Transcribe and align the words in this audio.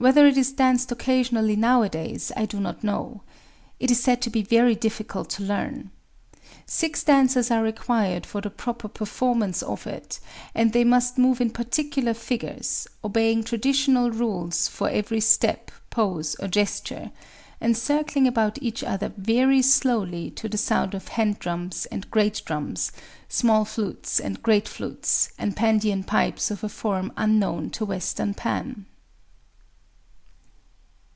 Whether 0.00 0.26
it 0.26 0.38
is 0.38 0.52
danced 0.54 0.90
occasionally 0.90 1.56
nowadays 1.56 2.32
I 2.34 2.46
do 2.46 2.58
not 2.58 2.82
know. 2.82 3.20
It 3.78 3.90
is 3.90 4.00
said 4.02 4.22
to 4.22 4.30
be 4.30 4.40
very 4.40 4.74
difficult 4.74 5.28
to 5.32 5.42
learn. 5.42 5.90
Six 6.64 7.04
dancers 7.04 7.50
are 7.50 7.62
required 7.62 8.24
for 8.24 8.40
the 8.40 8.48
proper 8.48 8.88
performance 8.88 9.60
of 9.62 9.86
it; 9.86 10.18
and 10.54 10.72
they 10.72 10.84
must 10.84 11.18
move 11.18 11.38
in 11.42 11.50
particular 11.50 12.14
figures,—obeying 12.14 13.44
traditional 13.44 14.10
rules 14.10 14.68
for 14.68 14.88
every 14.88 15.20
step, 15.20 15.70
pose, 15.90 16.34
or 16.36 16.48
gesture,—and 16.48 17.76
circling 17.76 18.26
about 18.26 18.56
each 18.62 18.82
other 18.82 19.12
very 19.18 19.60
slowly 19.60 20.30
to 20.30 20.48
the 20.48 20.56
sound 20.56 20.94
of 20.94 21.08
hand 21.08 21.38
drums 21.40 21.84
and 21.92 22.10
great 22.10 22.40
drums, 22.46 22.90
small 23.28 23.66
flutes 23.66 24.18
and 24.18 24.42
great 24.42 24.66
flutes, 24.66 25.28
and 25.38 25.54
pandean 25.54 26.02
pipes 26.04 26.50
of 26.50 26.64
a 26.64 26.70
form 26.70 27.12
unknown 27.18 27.68
to 27.68 27.84
Western 27.84 28.32
Pan. 28.32 28.86